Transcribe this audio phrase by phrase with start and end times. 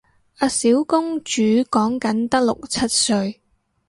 [0.39, 3.39] 阿小公主講緊得六七歲